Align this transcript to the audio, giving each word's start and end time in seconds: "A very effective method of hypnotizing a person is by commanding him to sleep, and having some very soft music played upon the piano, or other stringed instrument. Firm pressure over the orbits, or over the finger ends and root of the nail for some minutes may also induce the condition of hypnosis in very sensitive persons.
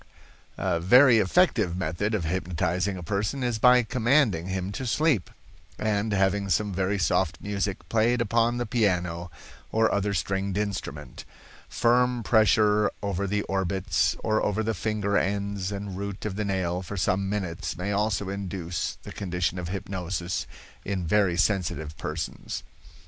"A 0.57 0.79
very 0.79 1.19
effective 1.19 1.77
method 1.77 2.15
of 2.15 2.23
hypnotizing 2.25 2.97
a 2.97 3.03
person 3.03 3.43
is 3.43 3.59
by 3.59 3.83
commanding 3.83 4.47
him 4.47 4.71
to 4.71 4.87
sleep, 4.87 5.29
and 5.77 6.11
having 6.11 6.49
some 6.49 6.73
very 6.73 6.97
soft 6.97 7.39
music 7.39 7.87
played 7.87 8.19
upon 8.19 8.57
the 8.57 8.65
piano, 8.65 9.29
or 9.71 9.91
other 9.91 10.15
stringed 10.15 10.57
instrument. 10.57 11.23
Firm 11.69 12.23
pressure 12.23 12.89
over 13.03 13.27
the 13.27 13.43
orbits, 13.43 14.15
or 14.23 14.41
over 14.43 14.63
the 14.63 14.73
finger 14.73 15.19
ends 15.19 15.71
and 15.71 15.95
root 15.95 16.25
of 16.25 16.35
the 16.35 16.45
nail 16.45 16.81
for 16.81 16.97
some 16.97 17.29
minutes 17.29 17.77
may 17.77 17.91
also 17.91 18.27
induce 18.27 18.97
the 19.03 19.11
condition 19.11 19.59
of 19.59 19.69
hypnosis 19.69 20.47
in 20.83 21.05
very 21.05 21.37
sensitive 21.37 21.95
persons. 21.99 22.63